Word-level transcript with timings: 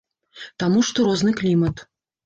Таму 0.63 0.79
што 0.89 1.07
розны 1.11 1.39
клімат. 1.45 1.89